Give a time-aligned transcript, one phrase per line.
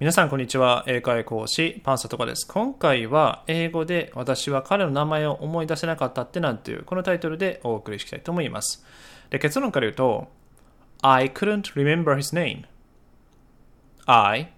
[0.00, 0.82] 皆さん、こんにちは。
[0.88, 2.48] 英会講師、パンサトカです。
[2.48, 8.84] 今回は、英語で私は彼の名前を思い出せなかったってなんていう、このタイトルでお送りしたいと思います。
[9.30, 10.32] で結論から言うと、
[11.00, 14.48] I couldn't remember his name.I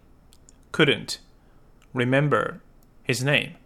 [0.73, 1.21] couldn't
[1.95, 2.61] remember
[3.07, 3.57] his name.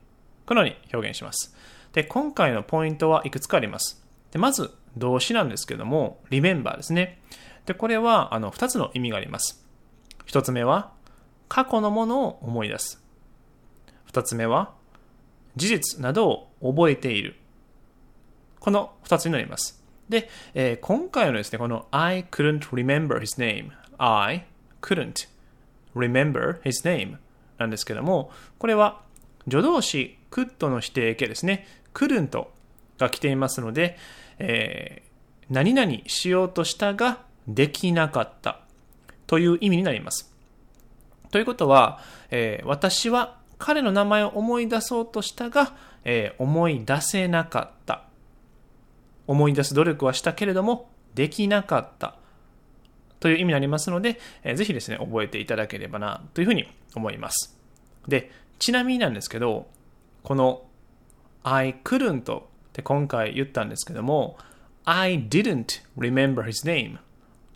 [0.46, 1.54] このように表現します。
[1.92, 4.04] で、今回のポイントはいくつかあります。
[4.32, 7.20] でまず、動詞なんですけども、remember ですね。
[7.64, 9.64] で、これは、あの、二つの意味があります。
[10.26, 10.98] 一つ目は、
[11.50, 13.02] 過去のものを思い出す。
[14.06, 14.72] 二つ目は、
[15.56, 16.28] 事実など
[16.60, 17.34] を覚えている。
[18.60, 19.82] この二つになります。
[20.08, 23.72] で、えー、今回のですね、この I couldn't remember his name.
[23.98, 24.46] I
[24.80, 25.28] couldn't
[25.96, 27.16] remember his name
[27.58, 29.02] なんですけども、これは
[29.50, 31.66] 助動詞 could の否定形ですね。
[31.92, 32.46] couldn't
[32.96, 33.98] が来ていますので、
[34.38, 38.60] えー、何々しようとしたができなかった
[39.26, 40.29] という意味になります。
[41.30, 48.04] ということは、えー、私は彼の名前を思い出そうとしたが、えー、思い出せなかった。
[49.26, 52.16] 思い出す努力はしたけれども、できなかった。
[53.20, 57.56] という意味になりますので、えー、ぜひですね、覚えていただければな、というふうに思います。
[58.08, 59.68] で、ちなみになんですけど、
[60.22, 60.62] この
[61.42, 64.36] I couldn't って今回言ったんですけども、
[64.84, 66.98] I didn't remember his name.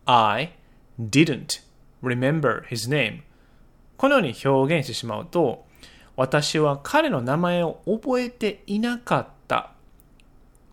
[0.07, 0.53] I
[1.01, 1.63] didn't
[2.03, 3.23] remember his name.
[3.97, 5.64] このように表現してしまうと、
[6.17, 9.73] 私は彼の名前を覚えていなかった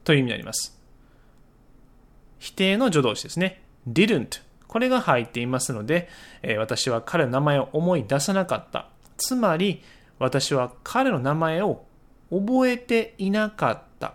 [0.03, 0.77] という意味になります。
[2.39, 3.61] 否定の助動詞ですね。
[3.87, 6.07] didn't これが入っていますので、
[6.43, 8.87] え、私は彼の名前を思い出さなかった。
[9.17, 9.83] つまり、
[10.17, 11.83] 私は彼の名前を
[12.31, 14.13] 覚えていなかった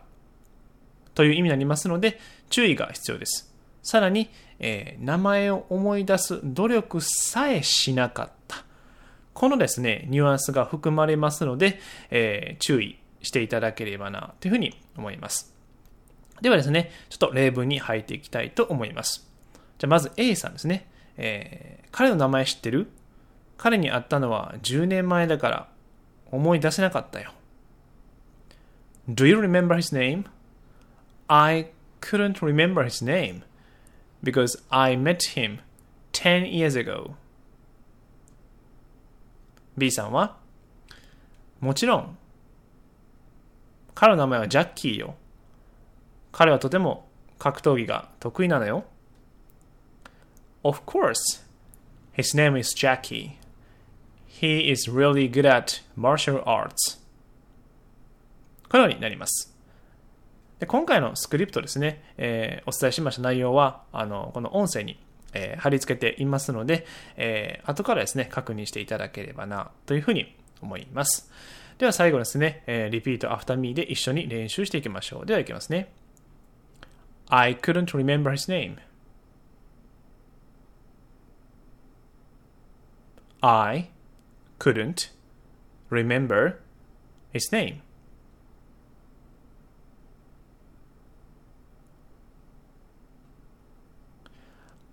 [1.15, 3.53] という意味になりますので、注意が必要です。
[3.83, 8.66] さらに、えー、名前を思い出す努力さえしなかった。
[9.37, 11.79] このですね、ニュアンスが含まれますので、
[12.11, 15.55] えー、注意していただければな、というふうに思います。
[16.41, 19.29] ではですね、ちょっと例文に入っていきたいと思います。
[19.77, 20.89] じゃあまず A さんですね。
[21.19, 22.89] えー、彼の名前知ってる？
[23.59, 25.69] 彼に会ったのは10年前だから
[26.31, 27.35] 思い出せなかったよ。
[29.07, 30.25] Do you remember his name?
[31.29, 33.43] I couldn't remember his name
[34.25, 35.59] because I met him
[36.13, 37.17] 10 years ago.
[39.77, 40.37] B さんは？
[41.61, 42.19] もちろん
[43.95, 45.15] 彼の名前はジャッキーよ。
[46.33, 48.85] 彼はとても格闘技が得意なのよ。
[50.63, 51.15] Of course,
[52.15, 53.39] his name is Jackie.
[54.29, 57.01] He is really good at martial arts.
[58.69, 59.55] このようになります。
[60.59, 64.99] で今回のスクリプトですね、えー、お伝えしました内容は、あの、この音声に
[65.37, 66.87] えー、貼り付けていますので、
[67.17, 71.31] えー、後からですね、確認していただければな、というふうに思います。
[71.79, 75.27] では最後ですね、えー、リピートアフターミーで一緒に練習していきましょう。
[75.27, 75.93] では行きますね。
[77.29, 78.79] I couldn't remember his name.
[83.43, 83.91] I
[84.59, 85.11] couldn't
[85.91, 86.57] remember
[87.35, 87.86] his name.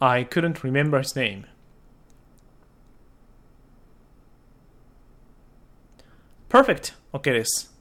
[0.05, 1.45] I couldn't remember his name.
[6.49, 6.93] Perfect!
[7.13, 7.73] OK です。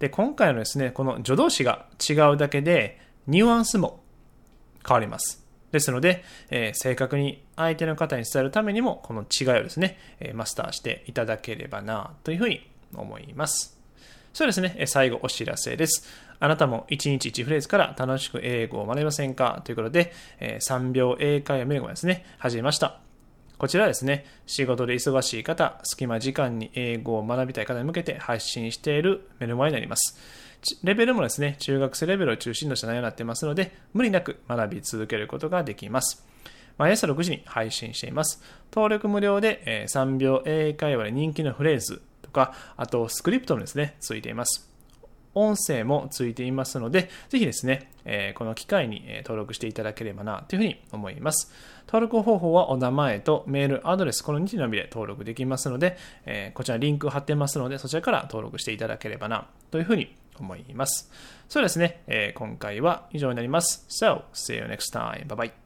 [0.00, 4.02] で、今回のですね、この助動詞が違うだけで、ニュアンスも
[4.86, 5.42] 変わります。
[5.72, 13.79] ですので、えー、正確に相手の方に伝えるためにも、この違いをですね、え、マスターしていただければな、というふうに思います。
[14.32, 16.08] そうですね、最後お知らせです。
[16.38, 19.60] あなたも1日1フレーズから楽しく英語を学びませんか？
[19.64, 23.00] ということで、え3秒英会話メルマですね、始めました。
[23.58, 30.18] こちらですね、仕事で忙しい方、隙間時間に英語を学びたい方に向けて発信しているメルマになります。
[30.82, 36.24] レベルもですね、中学生レベルを中心とした内容になっていますので、無理なく学び続けることができます。
[36.78, 38.42] 毎朝6時に配信しています。
[38.72, 42.00] 登録無料で3秒英会話で人気のフレーズ
[42.30, 44.70] か、あとスクリプトもですね、ついています。
[45.34, 51.52] 音声もついていますので、ぜひですね、え、この機会に登録していただければなというふうに思います。
[51.86, 55.96] 登録方法はお名前とメールアドレス、この2時のみで登録できますので、
[56.26, 61.10] え、こちらリンク貼ってますので、そちらから登録していただければなというふうに思います。
[61.48, 63.86] そうですね、え、今回は以上になります。
[63.88, 65.26] So, see you next time.
[65.26, 65.59] Bye bye.